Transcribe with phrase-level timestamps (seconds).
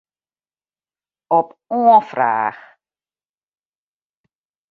[1.37, 1.47] Op
[1.77, 2.61] oanfraach.